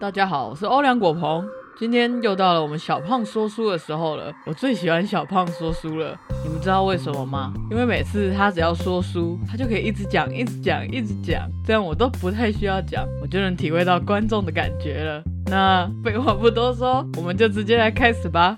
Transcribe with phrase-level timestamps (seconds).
[0.00, 1.46] 大家好，我是欧良果鹏。
[1.78, 4.32] 今天又到了我们小胖说书的时候了。
[4.44, 7.52] 我最喜欢小胖说书了，你们知道为什么吗？
[7.70, 15.22] 因为每次他只要说书，他就可以一直讲、一直讲、一直讲，这样我都不太需要讲，我就能体会到观众的感觉了。
[15.46, 18.56] 那废话不多说，我们就直接来开始吧。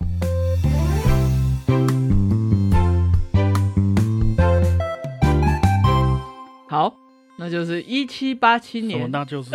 [6.68, 6.92] 好，
[7.38, 8.80] 那就是一七八七？
[8.80, 9.08] 年。
[9.10, 9.50] 那就是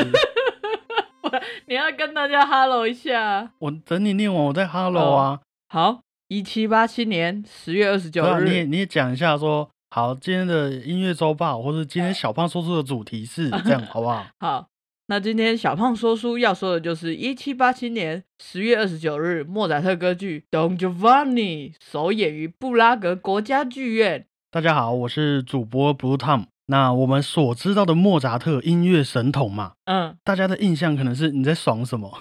[1.72, 3.54] 你要跟大家 hello 一下。
[3.60, 5.39] 我等你念完，我再 hello 啊。
[5.70, 14.28] 好，一七八七年十月二十九对啊，你也，你也讲一下说，好，今天的音乐周报，或者今天小胖说书的主题是这样， 好不好？
[14.42, 14.68] 好，
[15.07, 24.26] 那今天小胖说书要说的就是一七八七年十月二十九日，莫扎特歌剧《Don Giovanni》首演于布拉格国家剧院。
[24.51, 26.48] 大家好，我是主播 Blue Tom。
[26.71, 32.09] 那我们所知道的莫扎特音乐神童嘛，嗯，大家的印象可能是你在爽什么？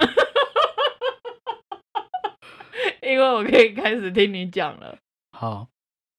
[3.01, 4.99] 因为我可以开始听你讲了。
[5.30, 5.69] 好，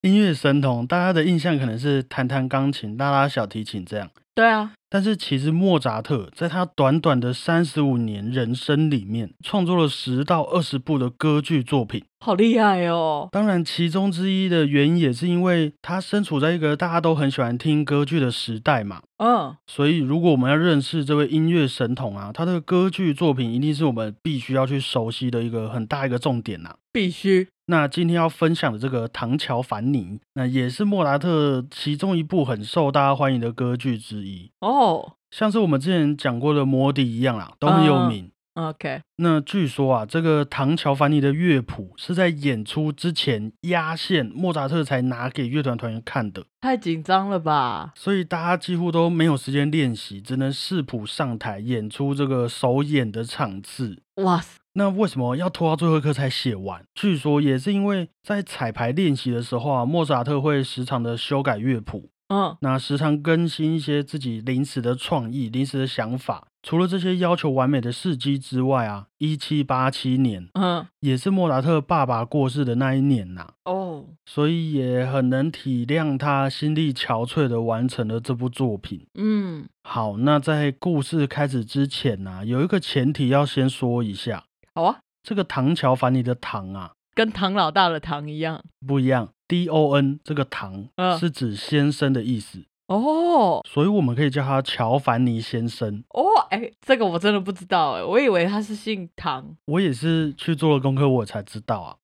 [0.04, 4.10] 音乐神童，大家的印象可能是弹弹钢琴、拉拉小提琴这样。
[4.34, 12.04] 对啊，但是其实莫扎特在他短短的三十五年人生里面，创作了十到二十部的歌剧作品。
[12.20, 13.30] 好厉害哦。
[13.32, 19.02] 当然，其中之一的原因也是因为他身处在一个大家都很喜欢听歌剧的时代嘛。
[19.18, 27.48] 嗯，所以，如果我们要认识这位音乐神童啊，他的歌剧作品一定是我们必须要去熟悉的一个很大一个重点呐、必须。
[27.68, 34.52] 那今天要分享的这个《唐乔凡尼》，那也是莫扎特其中一部很受大家欢迎的歌剧之一。
[34.60, 34.81] 哦
[35.30, 38.32] 像是我们之前讲过的《魔笛》一样啦，都很有嗯名。
[38.56, 47.94] ，OK，那据说啊，这个唐乔凡尼的乐谱是在演出之前压线，莫扎特才拿给乐团团员看的，太紧张了吧？
[47.96, 54.02] 所以大家几乎都没有时间练习，只能视谱上台演出这个首演的场次。
[54.16, 56.84] 哇塞，那为什么要拖到最后一刻才写完？
[56.94, 66.48] 据说也是因为在彩排练习的时候啊，莫扎特会时常的修改乐谱，嗯，那时常更新一些自己临时的创意、临时的想法。
[66.64, 79.06] 除了这些要求完美的事迹之外啊，一七八七年嗯，也是莫扎特爸爸过世的那一年呐、哦，所以也很能体谅他心力憔悴的完成了这部作品。
[79.16, 88.64] 嗯，好，那在故事开始之前呢、有一个前提要先说一下，好啊，这个唐乔凡尼的唐啊跟唐老大的唐一样。
[88.86, 96.02] 不一样，D O N 这个唐嗯是指先生的意思，哦所以我们可以叫他乔凡尼先生。
[96.12, 99.54] 哦，哎，这个我真的不知道哎，我以为他是姓唐。
[99.66, 101.98] 我也是去做了功课，我才知道啊。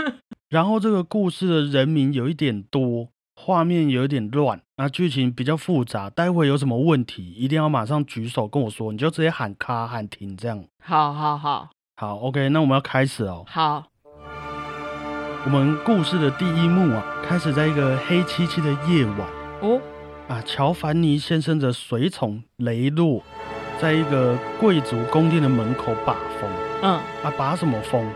[0.48, 6.08] 然后这个故事的人名有一点多，画面有一点乱，那剧情比较复杂。
[6.08, 10.64] 待会有什么问题，一定要马上举手跟我说，你就直接喊卡喊停这样。
[10.82, 13.44] 好好好好，OK，那我们要开始哦。
[13.46, 13.84] 好，
[15.46, 19.28] 我们故事的第一幕啊，开始在一个黑漆漆的夜晚
[19.60, 19.78] 哦，
[20.26, 23.22] 啊，乔凡尼先生的随从雷洛，
[23.78, 26.50] 在一个贵族宫殿的门口把风。
[26.80, 28.10] 嗯，啊，把什么风？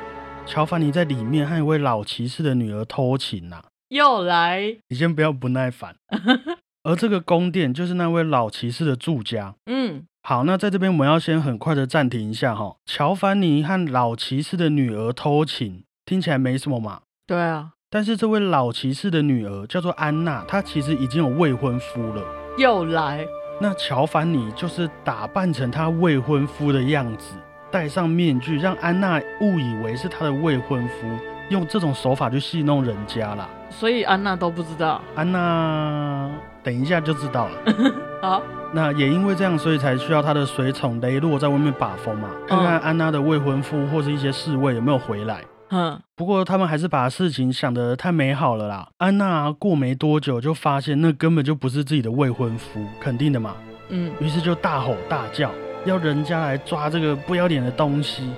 [0.46, 5.96] 乔凡尼在里面和一位老骑士的女儿偷情呐、又来，你先不要不耐烦。
[6.82, 9.54] 而这个宫殿就是那位老骑士的住家。
[9.66, 12.76] 嗯，好，那在这边我们要先很快的暂停一下哈。
[12.86, 17.02] 乔凡尼和老骑士的女儿偷情，听起来没什么嘛。
[17.28, 22.22] 对啊，但是这位老骑士的女儿叫做安娜，她其实已经有未婚夫了。
[22.56, 23.22] 又来，
[23.60, 27.34] 那乔凡尼就是打扮成她未婚夫的样子，
[27.70, 31.06] 戴上面具，让安娜误以为是她的未婚夫，
[31.50, 33.46] 用这种手法去戏弄人家啦。
[33.68, 35.02] 所以安娜都不知道。
[35.14, 36.30] 安娜
[36.62, 37.58] 等一下就知道了。
[38.22, 45.44] 好，那也因为这样，所以才需要他的随从雷洛在外面把风嘛，看看安娜的未婚夫或是一些侍卫有没有回来。
[45.70, 48.88] 嗯，不过他们还是把事情想得太美好了啦。
[48.96, 53.54] 安娜过没多久就发现那根本就不是自己的未婚夫，肯定的嘛。
[53.90, 55.50] 嗯，于是就大吼大叫，
[55.84, 58.31] 要人家来抓这个不要脸的东西。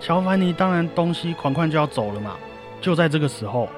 [0.00, 2.36] 乔凡尼当然东西款款就要走了嘛。
[2.80, 3.68] 就在这个时候，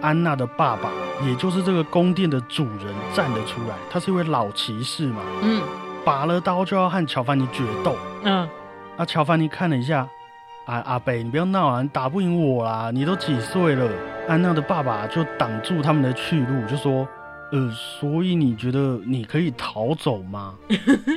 [0.00, 0.90] 安娜的爸爸，
[1.26, 5.62] 也就是这个宫殿的主人站了出来，他是一位老骑士嘛，嗯，
[6.04, 7.96] 拔了刀就要和乔凡尼决斗。
[8.22, 8.48] 嗯，
[8.96, 10.08] 啊，乔凡尼看了一下，
[10.66, 13.90] 啊阿北，你不要闹啊，你打不赢我啦，你都几岁了？
[14.28, 17.06] 安娜的爸爸就挡住他们的去路，就说
[17.52, 20.54] ：“呃，所以你觉得你可以逃走吗？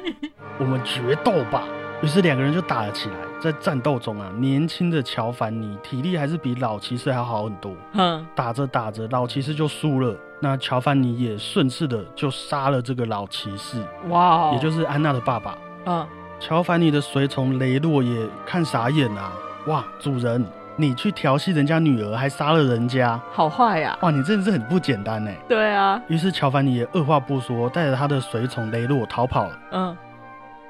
[0.60, 1.64] 我们决斗吧。”
[2.04, 3.16] 于是两个人就打了起来。
[3.40, 7.72] 在战斗中啊，年轻的乔凡尼体力还是比老骑士还要好很多。
[7.94, 10.16] 嗯，打着打着，老骑士就输了。
[10.42, 15.58] 那乔凡尼也顺势的就杀了这个老骑士，哇哦，也就是安娜的爸爸。
[15.86, 16.06] 嗯，
[16.40, 19.32] 乔凡尼的随从雷洛也看傻眼啊！
[19.66, 20.46] 哇，主人，
[20.76, 23.98] 你去调戏人家女儿，还杀了人家，好坏呀！
[24.02, 25.32] 哇，你真的是很不简单呢。
[25.50, 26.00] 对啊。
[26.08, 29.60] 于是乔凡尼也二话不说，带着他的随从雷洛逃跑了。
[29.72, 29.98] 嗯。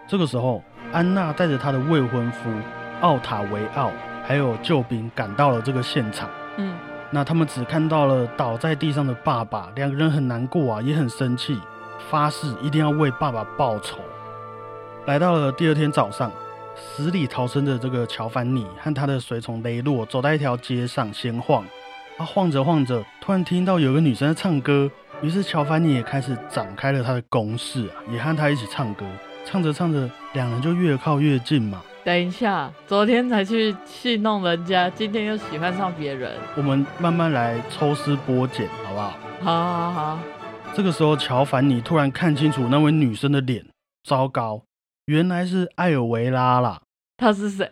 [0.07, 2.49] 这个时候，安娜带着她的未婚夫
[3.01, 3.91] 奥塔维奥，
[4.23, 6.29] 还有救兵赶到了这个现场。
[6.55, 6.73] 嗯。
[7.11, 11.59] 那他们只看到了倒在地上的爸爸，两个人很难过啊，也很生气，
[12.09, 13.97] 发誓一定要为爸爸报仇。
[15.07, 16.29] 来到了第二天早上，
[16.75, 21.63] 死里逃生的这个乔凡尼和他的随从雷洛走在一条街上闲晃，
[22.17, 29.05] 啊，晃着晃着，突然听到有个女生在唱歌，于是乔凡尼也开始展开了他的攻势啊，也和他一起唱歌，
[29.45, 31.81] 唱着唱着，两人就越靠越近嘛。
[32.03, 39.13] 等一下，昨天才去戏弄人家，今天又喜欢上别人，我们慢慢来抽丝剥茧，好不好？
[39.39, 40.19] 好，好，好。
[40.73, 43.65] 这个时候，乔凡尼突然看清楚那位女生的脸，
[44.03, 44.66] 糟糕！
[45.07, 46.81] 原来是艾尔维拉啦，
[47.15, 47.65] 他是谁？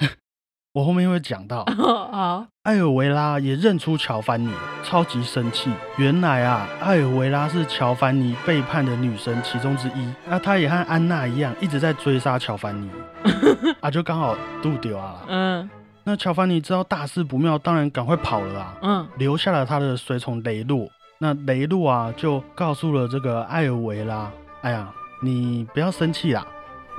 [0.72, 1.62] 我后面会讲到。
[1.76, 4.50] 好，艾尔维拉也认出乔凡尼，
[4.82, 5.70] 超级生气。
[5.98, 10.10] 原来啊，艾尔维拉是乔凡尼背叛的女神其中之一。
[10.26, 12.90] 那她也和安娜一样，一直在追杀乔凡尼。
[13.82, 15.22] 啊，就刚好渡丢啊。
[15.28, 15.68] 嗯。
[16.04, 18.76] 那乔凡尼知道大事不妙，当然赶快跑了啊。
[18.80, 19.06] 嗯。
[19.18, 20.88] 留下了他的随从雷洛。
[21.18, 24.30] 那雷洛啊，就告诉了这个艾尔维拉
[24.62, 24.90] ：“哎呀，
[25.22, 26.46] 你不要生气啦。”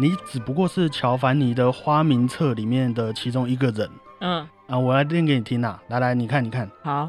[0.01, 3.87] 你只不过是乔凡尼的花名册里面的其中一个人。
[4.19, 5.79] 嗯啊，我来念给你听啊！
[5.89, 6.67] 来来，你看，你看。
[6.81, 7.07] 好，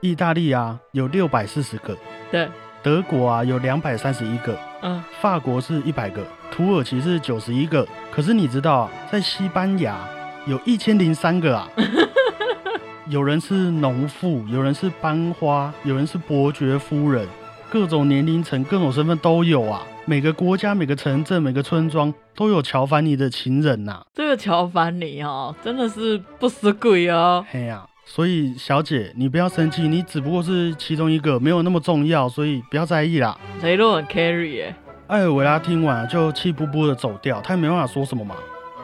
[0.00, 1.94] 意大利啊有六百四十个。
[2.30, 2.48] 对。
[2.82, 4.56] 德国啊有两百三十一个。
[4.80, 5.04] 嗯。
[5.20, 7.86] 法国是一百个，土耳其是九十一个。
[8.10, 9.98] 可是你知道，在西班牙
[10.46, 11.68] 有一千零三个啊。
[13.08, 17.28] 有人是农妇，有人是班花，有人是伯爵夫人，
[17.68, 19.82] 各种年龄层、各种身份都有啊。
[20.04, 24.04] 每个国家、每个城镇、每个村庄都有乔凡尼的情人呐。
[24.12, 27.44] 这个乔凡尼哦，真的是不死鬼哦。
[27.48, 33.38] 嘿呀，所以小姐你不要生气，你只不过是其中一个，没有那么重要，所以不要在意啦。
[33.62, 34.74] 雷洛很 carry 耶。
[35.06, 38.34] 艾尔维拉听完就气不不的走掉，他也没办法说什么嘛。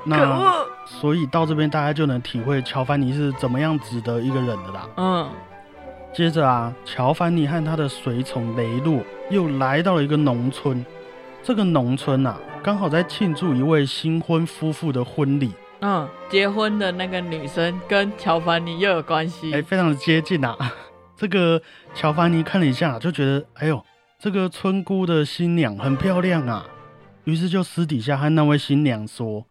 [0.05, 4.89] 那所以到这边大家就能体会乔凡尼是怎么样值得一个人的啦。
[4.97, 5.29] 嗯。
[6.15, 9.01] 接着啊，乔凡尼和他的随从雷洛
[9.31, 10.85] 又来到了一个农村。
[11.43, 15.53] 这个农村啊，刚好在庆祝一位新婚夫妇的婚礼。
[15.81, 20.57] 嗯，结婚的那个女生跟乔凡尼又有关系，哎，非常的接近啊。
[21.17, 21.61] 这个
[21.95, 23.83] 乔凡尼看了一下，就觉得，哎呦，
[24.19, 26.67] 这个村姑的新娘很漂亮啊。
[27.25, 29.45] 于是就私底下和那位新娘说：“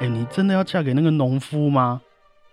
[0.00, 2.00] 哎，你真的要嫁给那个农夫吗？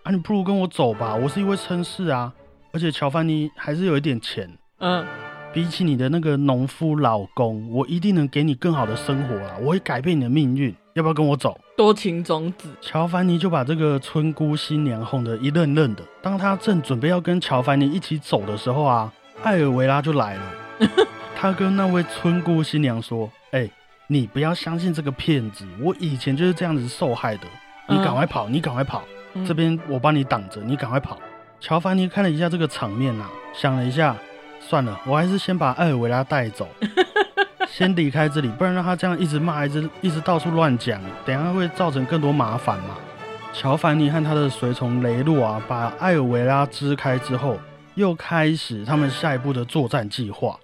[0.03, 2.33] 啊，你不如跟我走吧，我是一位绅士啊，
[2.73, 5.05] 而且乔凡尼还是有一点钱。”嗯。
[5.53, 9.55] 比起你的那个农夫老公，我一定能给你更好的生活啊！
[9.61, 11.55] 我会改变你的命运，要不要跟我走？
[11.77, 16.01] 多情种子，乔凡尼就把这个村姑新娘哄得一愣愣的。
[16.23, 19.13] 当他正准备要跟乔凡尼一起走的时候啊，
[19.43, 20.41] 艾尔维拉就来了。
[21.37, 23.69] 他跟那位村姑新娘说：“哎，
[24.07, 27.43] 你不要相信这个骗子，我以前就是这样子受害的。
[27.87, 29.03] 你赶快跑，你赶快跑，
[29.45, 31.19] 这边我帮你挡着，你赶快跑。”
[31.61, 34.17] 乔凡尼看了一下这个场面啊，想了一下。
[34.67, 36.67] 算了，我还是先把艾尔维拉带走，
[37.69, 42.95] 先离开这里，不然让他这样一直骂，一直一直到处乱讲，等下会造成更多麻烦嘛。
[43.51, 47.59] 乔凡尼和他的随从雷洛啊，把艾尔维拉支开之后，
[47.95, 50.57] 又开始他们下一步的作战计划。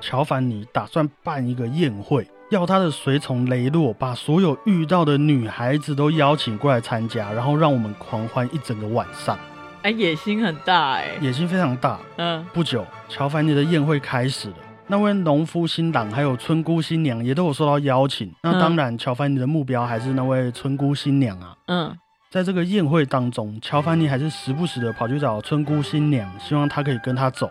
[0.00, 9.38] 乔凡尼打算办一个宴会，要他的随从雷洛把所有遇到的女孩子都邀请过来参加，然后让我们狂欢一整个晚上。
[9.84, 12.00] 哎，野心很大哎，野心非常大。
[12.16, 14.56] 嗯，不久，乔凡尼的宴会开始了。
[14.86, 18.32] 那位农夫新郎还有村姑新娘也都有受到邀请。
[18.42, 21.54] 那当然，乔凡尼的目标还是那位村姑新娘啊。
[21.66, 21.94] 嗯，
[22.30, 27.50] 在这个宴会当中，乔凡尼还是时不时的跑去找村姑新娘，希望她可以跟他走。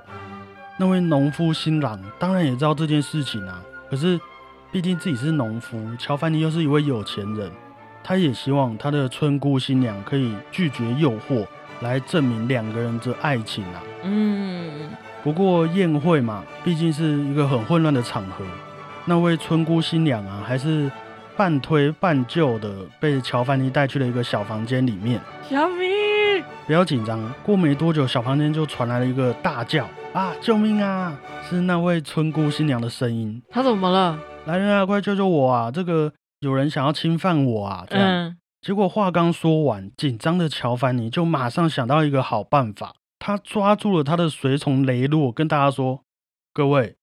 [0.77, 3.61] 那位农夫新郎当然也知道这件事情啊，
[3.91, 4.19] 可是
[4.71, 7.51] 毕竟自己是农夫，乔凡尼又是一位有钱人，
[8.03, 11.45] 他也希望他的村姑新娘可以拒绝诱惑。
[11.83, 13.83] 来证明两个人的爱情啊。
[14.03, 14.89] 嗯，
[15.23, 18.43] 不过宴会嘛，毕竟是一个很混乱的场合。
[19.05, 20.89] 那位村姑新娘啊，还是
[21.35, 25.19] 半推半就的被乔凡尼带去了一个小房间里面。
[25.49, 25.85] 小米，
[26.65, 27.19] 不要紧张。
[27.43, 31.15] 过没多久，小房间就传来了一个大叫：“啊，救命啊！”
[31.49, 33.41] 是那位村姑新娘的声音。
[33.49, 34.17] 她怎么了？
[34.45, 35.69] 来人啊，快救救我啊！
[35.71, 37.85] 这个有人想要侵犯我啊！
[37.89, 38.35] 这样。
[38.63, 42.95] 结果话刚说完，紧张的乔凡尼就马上想到一个好办法。
[43.19, 46.05] 他抓住了他的随从雷洛，跟大家说
[46.53, 46.95] ：“各位，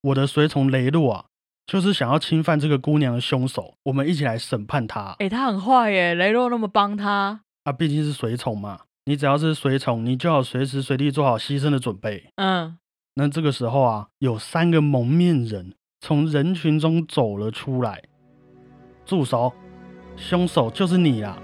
[0.00, 1.24] 我的随从雷洛啊，
[1.66, 5.14] 就是想要侵犯这个姑娘的凶手，我们一起来审判他。
[5.18, 12.30] 哎、他很坏耶，雷洛那么帮他，啊，毕竟是随从嘛，你只要是随从，你就要随时随地做好牺牲的准备。
[12.36, 12.78] 嗯，
[13.16, 18.02] 那这个时候啊，有三个蒙面人从人群中走了出来。
[19.04, 19.52] 住手！
[20.16, 21.36] 凶手就是你啦！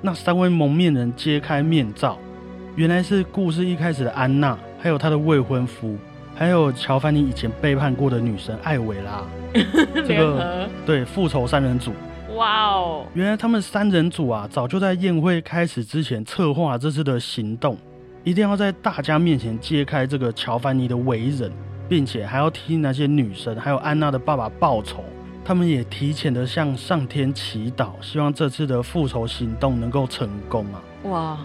[0.00, 2.18] 那三位蒙面人揭开面罩，
[2.74, 5.96] 原来是故事一开始的安娜，还有她的未婚夫，
[6.34, 9.22] 还有乔凡尼以前背叛过的女神艾维拉。
[10.06, 11.92] 这个，对，复仇三人组。
[12.36, 17.76] 哇哦，原来他们三人组啊，早就在宴会开始之前策划这次的行动，
[18.22, 21.50] 一定要在大家面前揭开这个乔凡尼的为人，
[21.88, 25.02] 并且还要替那些女神还有安娜的爸爸报仇。
[25.46, 30.82] 他们也提前的向上天祈祷，希望这次的复仇行动能够成功啊。
[31.04, 31.38] 哇，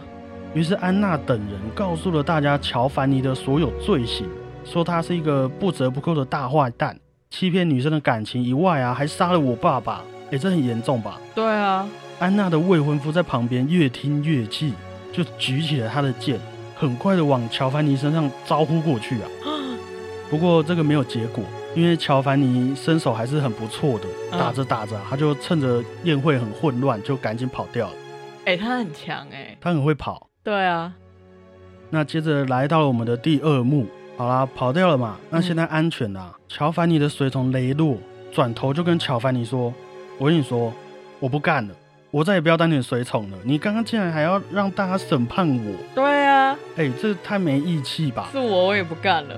[0.56, 4.28] 于是安娜等人告诉了大家乔凡尼的所有罪行，
[4.66, 10.02] 说他是一个不折不扣的大坏蛋，欺骗女生的感情以外啊，还杀了我爸爸。
[10.32, 11.22] 诶，这很严重吧？
[11.36, 14.74] 对啊，安娜的未婚夫在旁边越听越气，
[15.14, 16.40] 就举起了他的剑，
[16.76, 19.30] 很快的往乔凡尼身上招呼过去啊。
[20.32, 27.94] 不过这个没有结果，因为乔凡尼身手还是很不错的，嗯打着打着啊，他就趁着宴会很混乱，就赶紧跑掉了。
[28.46, 30.28] 哎、他很强哎，他很会跑。
[30.44, 30.94] 对啊，
[31.90, 33.88] 那接着来到了我们的第二幕，
[34.18, 36.36] 好啦，跑掉了嘛，那现在安全啦。
[36.48, 37.98] 乔凡尼的随从雷洛
[38.32, 39.74] 转头就跟乔凡尼说
[40.18, 40.74] ：“我跟你说，
[41.20, 41.76] 我不干了，
[42.10, 43.38] 我再也不要当你的随从了。
[43.44, 49.36] 你刚刚竟然还要让大家审判我，对啊，哎、这太没义气吧是我我也不干了。？”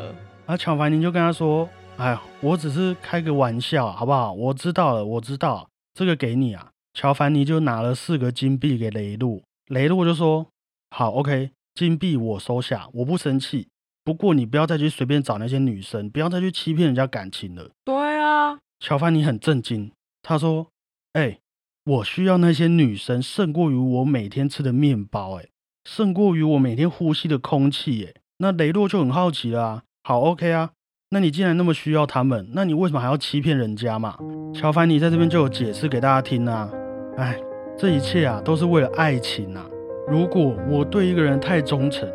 [0.47, 4.33] 然后乔凡尼就跟他说：“哎呀，我只是开个玩笑，好不好？
[4.33, 10.47] 我知道了，我知道，这个给你啊。”乔凡尼就拿了四个金币给雷洛，雷洛就说
[10.91, 13.67] ：“好，OK，金币我收下，我不生气。
[14.03, 17.69] 不过你不要再去随便找那些女生，不要再去欺骗人家感情了。
[17.85, 20.67] 对啊，”乔凡尼很震惊，他说
[21.13, 21.39] ：“哎、
[21.85, 25.47] 我需要那些女生胜过于我每天吃的面包，哎，
[25.85, 30.71] 胜过于我每天呼吸的空气，哎。”那雷洛就很好奇了啊，好，OK 啊，
[31.13, 34.15] 那你既然那么需要他们，那你为什么还要欺骗人家嘛？
[34.51, 36.67] 乔凡尼在这边就有解释给大家听啊，
[37.17, 37.37] 哎，
[37.77, 39.63] 这一切啊都是为了爱情啊。
[40.07, 42.09] 如果我对一个人太忠诚，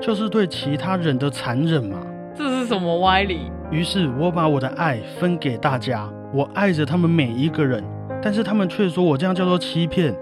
[0.00, 1.98] 就是对其他人的残忍嘛。
[2.34, 3.52] 这是什么歪理？
[3.70, 7.84] 于是我把我的爱分给大家，我爱着他们每一个人，
[8.20, 10.12] 但是他们却说我这样叫做欺骗。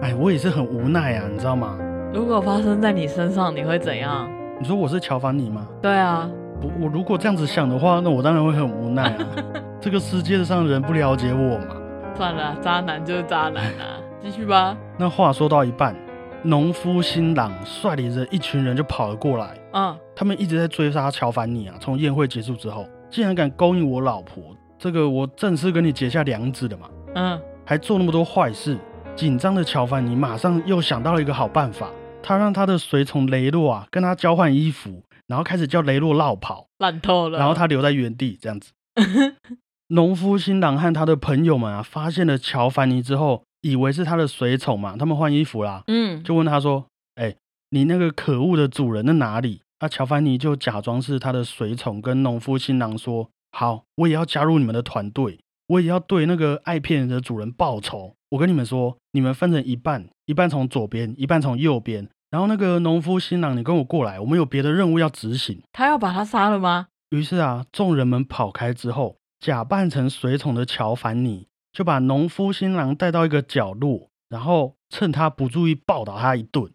[0.00, 1.76] 哎，我也是很无奈啊，你知道吗？
[2.14, 4.26] 如果发生在你身上，你会怎样？
[4.58, 5.68] 你说我是乔凡尼吗？
[5.82, 6.43] 对啊，不，
[6.80, 9.26] 我如果这样子想的话，那我当然会很无奈啊。
[9.80, 11.76] 这个世界上的人不了解我嘛。
[12.16, 14.76] 算了，渣男就是渣男啊，继续吧。
[14.98, 15.94] 那话说到一半，
[16.42, 21.74] 农夫新郎率领着一群人就跑了过来，嗯，他们一直在追杀乔凡尼啊。
[21.80, 24.42] 从宴会结束之后，竟然敢勾引我老婆，
[24.78, 28.78] 这个我正式跟你结下梁子的嘛，嗯，还做那么多坏事。
[29.16, 31.88] 紧张的乔凡尼马上又想到了一个好办法，
[32.22, 34.90] 他让他的随从雷洛啊跟他交换衣服，
[35.26, 37.38] 然后开始叫雷洛绕跑，烂透了。
[37.38, 38.72] 然后他留在原地这样子。
[39.88, 47.36] 农夫新郎和他的朋友们啊，发现了乔凡尼之后，以为是他的随从嘛，他们换衣服啦，嗯，就问他说：“哎、
[47.70, 58.14] 你那个可恶的主人在哪里？”啊，乔凡尼就假装是他的随从，跟农夫新郎说：“好，我也要加入你们的团队，我也要对那个爱骗人的主人报仇。
[58.30, 62.08] 我跟你们说，你们分成一半，一半从左边，一半从右边。
[62.34, 66.88] 然后那个农夫新郎，你跟我过来，我们有别的任务要执行。”他要把他杀了吗？
[67.10, 76.72] 于是啊，众人们跑开之后，假扮成随从的乔凡尼就把农夫新郎带到一个角落，然后趁他不注意暴打他一顿。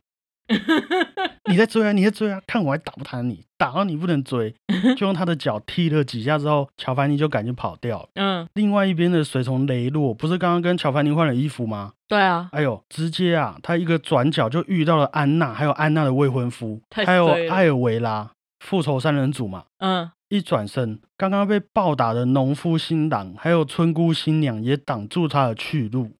[1.50, 3.46] 你在追啊，你在追啊，看我还打不弹你？
[3.58, 4.54] 打到你不能追，
[4.96, 8.10] 就用他的脚踢了几下之后，乔凡尼就赶紧跑掉了。
[8.16, 11.94] 嗯，另外一边的随从雷洛不是刚刚跟乔凡尼换了衣服吗？
[12.08, 19.66] 对啊，哎呦，直接啊，他一个转角就遇到了安娜，还有安娜的未婚夫，还有艾尔维拉，复仇三人组嘛。
[19.80, 26.12] 嗯，一转身，刚刚被暴打的农夫新郎还有村姑新娘也挡住他的去路。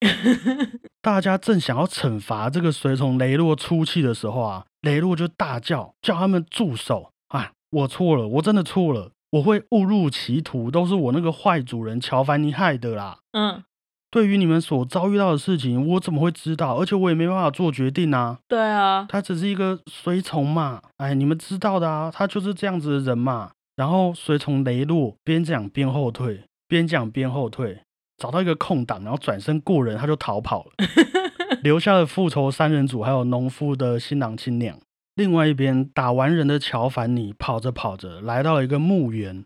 [1.02, 7.12] 大家正想要惩罚这个随从雷洛出气的时候啊，雷洛就大叫，叫他们住手！
[7.30, 13.20] 啊，我错了，我真的错了，我会误入歧途，都是我那个坏主人乔凡尼害的啦。
[13.34, 13.64] 嗯，
[14.10, 16.76] 对于你们所遭遇到的事情，我怎么会知道？
[16.78, 18.40] 而且我也没办法做决定啊。
[18.48, 23.52] 对啊，他只是一个随从嘛，哎，你们知道的啊，他就是这样子的人嘛。
[23.80, 27.80] 然后随从雷洛边讲边后退，边讲边后退，
[28.18, 30.72] 找到一个空档，然后转身过人，他就逃跑了，
[31.64, 34.78] 留下了复仇三人组还有农夫的新郎新娘。
[35.16, 39.46] 另外一边，打完人的乔凡尼跑着跑着来到了一个墓园，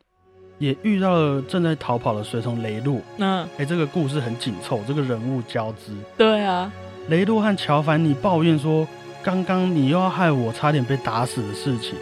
[0.58, 3.00] 也遇到了正在逃跑的随从雷洛。
[3.20, 5.96] 嗯，哎，这个故事很紧凑，这个人物交织。
[6.18, 6.74] 对啊，
[7.08, 8.88] 雷洛和乔凡尼抱怨说，
[9.22, 11.96] 刚刚你又要害我差点被打死的事情。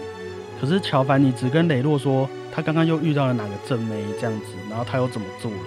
[0.62, 5.58] 可是乔凡尼只跟雷洛说，他刚刚又遇到了哪个正妹这样子，然后他又怎么做了？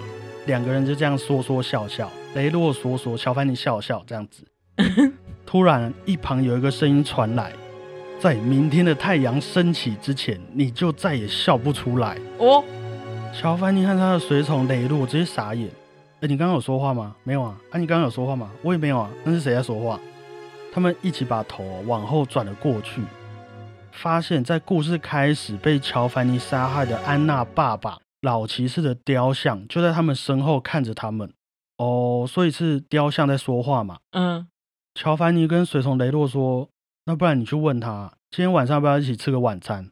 [0.45, 4.45] 两个人就这样说说笑笑，雷洛说说，乔凡尼笑笑这样子。
[5.45, 7.51] 突然，一旁有一个声音传来。
[8.21, 12.17] 在明天的太阳升起之前，你就再也笑不出来。
[12.37, 12.63] 哦，
[13.33, 15.69] 乔凡尼和他的随从雷洛直接傻眼。
[16.21, 17.13] 哎，你刚刚有说话吗？
[17.23, 17.59] 没有啊。
[17.69, 18.49] 啊，你刚刚有说话吗？
[18.61, 19.09] 我也没有啊。
[19.25, 19.99] 那是谁在说话？
[20.73, 23.01] 他们一起把头往后转了过去，
[23.95, 31.31] 发现，在故事开始被乔凡尼杀害的安娜爸爸老骑士的雕像就在他们身后看着他们。
[31.77, 33.99] 哦，所以是雕像在说话嘛？
[34.11, 34.47] 嗯。
[34.93, 36.69] 乔凡尼跟随从雷洛说。
[37.07, 39.91] 那不然你去问他，今天晚上要不要一起吃个晚餐？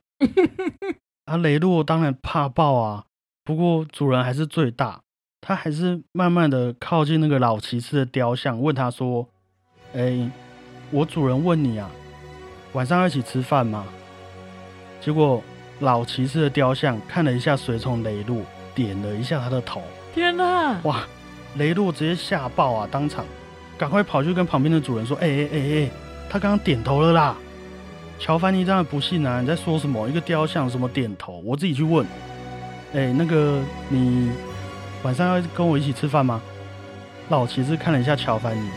[1.26, 3.06] 啊，雷洛当然怕爆啊，
[3.44, 5.02] 不过主人还是最大，
[5.40, 9.30] 他还是慢慢的靠近那个老骑士的雕像，问他说
[9.94, 10.32] ：“哎，
[10.90, 11.92] 我主人问你啊，
[12.74, 13.86] 晚上要一起吃饭吗？”
[15.02, 15.42] 结果
[15.80, 18.42] 老骑士的雕像看了一下随从雷洛，
[18.76, 19.82] 点了一下他的头。
[20.14, 20.80] 天哪！
[20.84, 21.04] 哇，
[21.56, 23.26] 雷洛直接吓爆啊，当场
[23.78, 25.90] 赶快跑去跟旁边的主人说：“哎哎哎哎！”
[26.30, 27.36] 他刚刚点头了啦，
[28.18, 29.42] 乔凡尼当然不信啊！
[29.42, 30.08] 你在说什么？
[30.08, 31.42] 一个雕像什么点头？
[31.44, 32.06] 我自己去问。
[32.94, 34.32] 哎，那个你
[35.02, 36.42] 晚上要跟我一起吃饭吗？
[37.30, 38.70] 老骑士看了一下乔凡尼，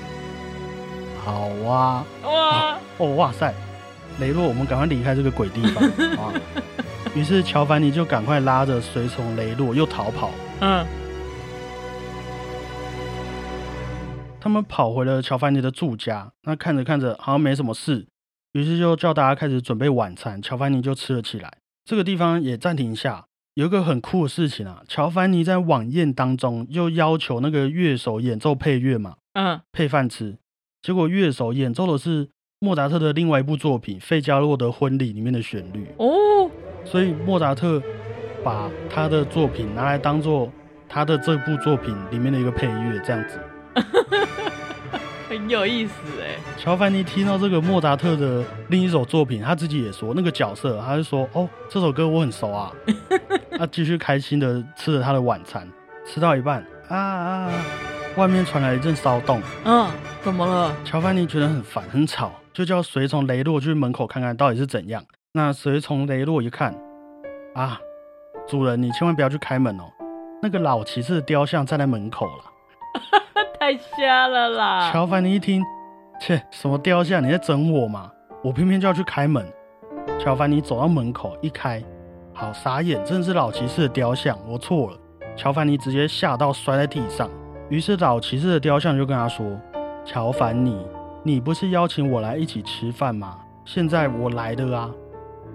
[1.24, 2.04] 好啊！
[2.22, 3.54] 哇哦哇塞！
[4.20, 5.84] 雷洛，我们赶快离开这个鬼地方
[6.18, 6.32] 啊！
[7.14, 10.30] 于是乔凡尼就赶快拉着随从雷洛又逃跑。
[10.60, 10.86] 嗯。
[14.40, 18.06] 他们跑回了乔凡尼的住家，那看着看着好像没什么事，
[18.52, 20.40] 于是就叫大家开始准备晚餐。
[20.40, 21.58] 乔凡尼就吃了起来。
[21.84, 24.82] 这个地方也暂停一下，有一个很酷的事情啊！
[24.86, 30.38] 乔凡尼在晚宴当中又要求那个乐手演奏配乐嘛，嗯，配饭吃。
[30.80, 32.28] 结果乐手演奏的是
[32.58, 36.50] 莫扎特的另外一部作品《费加洛的婚礼》里面的旋律哦，
[36.86, 37.82] 所以莫扎特
[38.42, 40.50] 把他的作品拿来当做
[40.88, 43.38] 他的这部作品里面的一个配乐，这样子。
[45.28, 45.92] 很有意思
[46.22, 46.36] 哎！
[46.56, 52.72] 乔凡尼听到这个莫扎特的另一首作品，他自己也说那个角色，他就说：“哦，这首歌我很熟啊。
[53.58, 55.68] ”他继续开心的吃了他的晚餐，
[56.06, 57.52] 吃到一半啊啊！
[58.16, 59.42] 外面传来一阵骚动。
[59.64, 59.90] 嗯，
[60.22, 60.74] 怎么了？
[60.86, 65.04] 乔凡尼觉得很烦很吵，就叫随从雷洛去门口看看到底是怎样。
[65.34, 66.74] 那随从雷洛一看，
[67.54, 67.78] 啊，
[68.48, 69.84] 主人，你千万不要去开门哦，
[70.42, 72.44] 那个老骑士的雕像站在门口了。
[73.60, 74.90] 太瞎了啦！
[74.90, 75.62] 乔凡尼一听，
[76.18, 77.22] 切，什么雕像？
[77.22, 78.10] 你在整我吗？
[78.42, 79.46] 我偏偏就要去开门。
[80.18, 81.84] 乔凡尼走到门口一开，
[82.32, 84.98] 好傻眼，真的是老骑士的雕像，我错了。
[85.36, 87.28] 乔凡尼直接吓到摔在地上。
[87.68, 89.44] 于是老骑士的雕像就跟他说
[90.06, 90.86] ：“乔凡尼，
[91.26, 93.36] 你不是邀请我来一起吃饭吗？
[93.64, 94.90] 现在我来了啊！”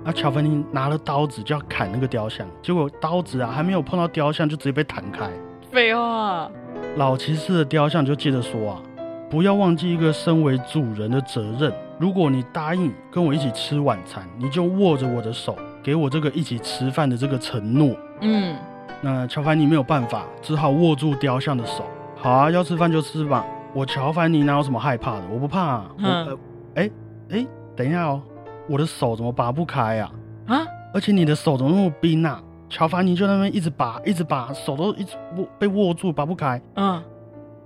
[0.03, 5.31] 啊，乔凡尼拿了刀子就要砍那个雕像，结果刀子啊还没有碰到雕像，就直接被弹开。
[5.71, 6.51] 废话。
[6.97, 8.81] 老骑士的雕像就接着说啊，
[9.29, 11.73] 不要忘记一个身为主人的责任。
[11.97, 17.95] 如果你答应跟我一起吃晚餐，你就握着我的手，给我这个一起吃饭的这个承诺。
[18.19, 18.57] 嗯，
[18.99, 21.85] 那乔凡尼没有办法，只好握住雕像的手。
[22.17, 23.45] 好啊，要吃饭就吃吧。
[23.73, 25.23] 我乔凡尼哪有什么害怕的？
[25.31, 25.59] 我不怕。
[25.59, 26.39] 啊我，
[26.75, 26.89] 哎
[27.29, 28.21] 哎，等一下哦，
[28.67, 30.11] 我的手怎么拔不开呀？
[30.47, 32.41] 啊，而且你的手怎么那么冰啊？
[32.69, 36.61] 乔凡尼就那边一直拔，一直拔，手都一直握被握住，拔不开。
[36.75, 37.01] 嗯，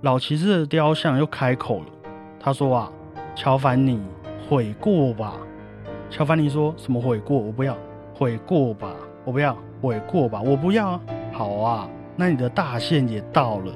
[0.02, 1.86] 老骑士的雕像又开口了，
[2.40, 2.92] 他说啊，
[3.34, 4.00] 乔凡尼
[4.48, 5.34] 悔过吧。
[6.10, 7.36] 乔凡尼说什么悔过？
[7.36, 7.76] 我不要
[8.14, 8.88] 悔过吧，
[9.24, 11.00] 我不要悔过吧，我不要啊。
[11.32, 13.72] 好啊，那你的大限也到了。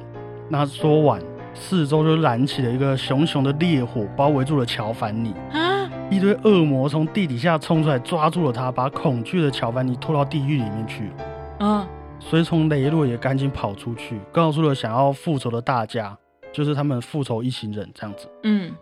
[0.48, 1.20] 那说完，
[1.60, 5.34] 四周就燃起了一个熊熊的烈火，包围住了乔凡尼。
[5.52, 11.66] 啊一堆恶魔从地底下冲出来，抓住了他，把恐惧的乔凡尼拖到地狱里面去了。
[11.66, 11.88] 啊！
[12.18, 16.18] 随从雷洛也赶紧跑出去，告诉了想要复仇的大家，
[16.52, 18.26] 就是他们复仇一行人这样子。
[18.42, 18.72] 嗯，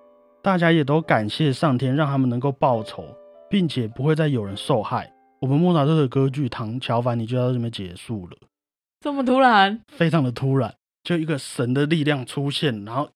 [0.40, 3.04] 大家也都感谢上天，让他们能够报仇，
[3.50, 5.12] 并且不会再有人受害。
[5.42, 8.38] 我们莫扎特的歌剧《唐乔凡尼》就到这边结束了。
[9.00, 9.80] 这么突然？
[9.88, 13.08] 非常的突然，就一个神的力量出现，然后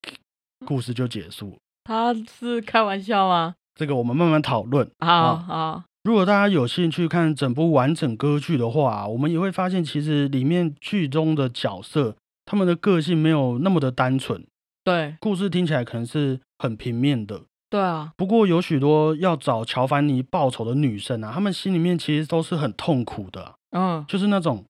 [0.65, 1.57] 故事就结束。
[1.83, 3.55] 他是开玩笑吗？
[3.75, 4.89] 这个我们慢慢讨论。
[4.99, 12.15] 好好，如果大家有兴趣看整部完整歌剧的话，我们也会发现，其实里面剧中的角色，
[12.45, 14.45] 他们的个性没有那么的单纯。
[14.83, 17.41] 对，故事听起来可能是很平面的。
[17.69, 18.11] 对啊。
[18.15, 23.55] 不过有许多要找乔凡尼报仇的女生啊，她们心里面其实都是很痛苦的。
[23.71, 24.05] 嗯。
[24.07, 24.63] 就是那种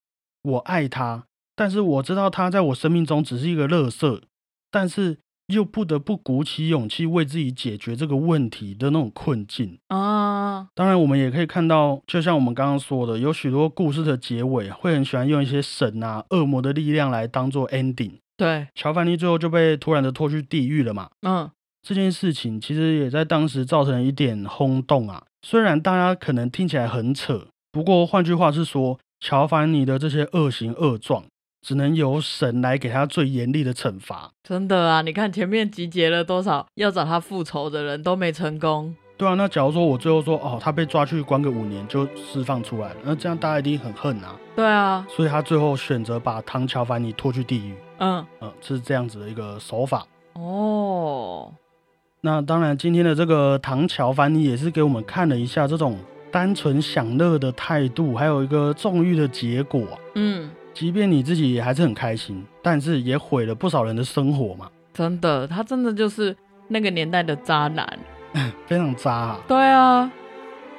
[0.44, 4.22] 我爱他，但是我知道他在我生命中只是一个垃圾，
[4.72, 9.78] 但是又不得不鼓起勇气为自己解决这个问题的那种困境。
[9.90, 18.14] 啊，当然，我们也可以看到，就像我们刚刚说的，有许多故事的结尾会很喜欢用一些神啊、恶魔的力量来当做 ending。
[18.36, 21.10] 对，乔凡尼最后就被突然的拖去地狱了嘛。
[21.22, 21.52] 嗯，
[21.84, 25.24] 这件事情其实也在当时造成了一点轰动啊。
[25.46, 31.26] 虽然大家可能听起来很扯，不过换句话是说，乔凡尼的这些恶行恶状，
[31.64, 34.30] 只能由神来给他最严厉的惩罚。
[34.44, 38.94] 真的啊，你看前面集结了多少要找他复仇的人都没成功。
[39.16, 44.36] 对啊，那假如说我最后说哦，他被抓去关个五年就释放出来了，那这样大家一定很恨啊。
[44.56, 50.06] 对啊，所以他最后选择把唐乔凡尼拖去地狱，嗯，嗯，是这样子的一个手法。
[50.34, 51.54] 哦，
[52.22, 55.98] 那当然，今天的这个唐乔凡尼也是给我们看了一下这种
[56.32, 59.98] 单纯享乐的态度，还有一个纵欲的结果啊。
[60.16, 66.36] 嗯，即便你自己也还是很开心，但是也毁了不少人的生活嘛，真的，他真的就是
[66.68, 68.00] 那个年代的渣男。
[68.66, 69.40] 非常渣啊。
[69.48, 70.12] 对啊，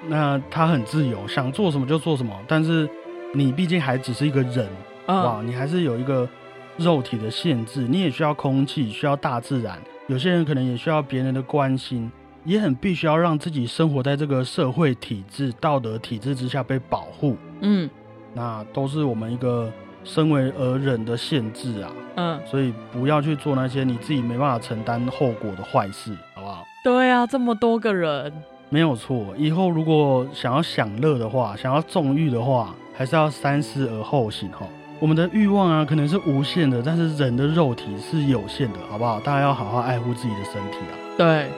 [0.08, 2.88] 那他很自由，想做什么就做什么，但是
[3.32, 4.68] 你毕竟还只是一个人，
[5.06, 6.28] 哇，嗯，你还是有一个
[6.76, 9.78] 肉体的限制，你也需要空气，需要大自然，
[10.08, 12.10] 有些人可能也需要别人的关心，
[12.44, 17.88] 也很必须要让自己生活在这个社会体制、道德体制之下被保护，嗯
[18.36, 19.72] 那都是我们一个
[20.04, 26.64] 身为而人的限制啊，嗯，所以不要去做那些你自己没办法承担后果的坏事，好不好？
[26.84, 28.32] 对啊，这么多个人，
[28.68, 34.66] 没有错，以后如果想要享乐的话，想要纵欲的话，还是要三思而后行哈。
[35.00, 39.18] 我们的欲望啊，可能是无限的，但是人的肉体是有限的，好不好？
[39.20, 40.94] 大家要好好爱护自己的身体啊。
[41.18, 41.48] 对，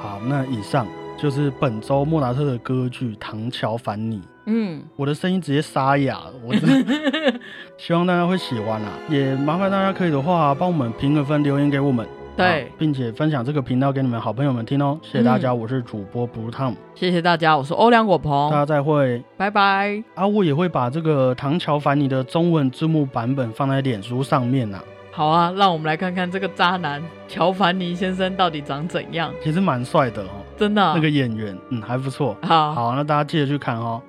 [0.00, 4.18] 好，那以上就是本周莫扎特的歌剧《唐乔凡尼》。
[4.46, 6.94] 嗯，我的声音直接沙哑了，我真的
[7.78, 8.90] 希望大家会喜欢啊！
[9.08, 12.06] 也麻烦大家可以的话，帮我们评个分，留言给我们。
[12.34, 14.98] 对好并且分享这个频道给你们好朋友们听哦。
[15.02, 19.22] 谢谢大家，我是主播 Blue Tom，谢谢大家，我是欧良果鹏大，家再会。
[19.36, 20.02] 拜拜。
[20.14, 32.34] 啊，我也会把这个唐乔凡尼的中文字幕版本放在脸书上面呐、好啊，让我们来看看这个渣男乔凡尼先生到底长怎样，其实蛮帅的哦，真的啊、那个演员，嗯，还不错。
[32.40, 34.00] 好，好，那大家记得去看哦。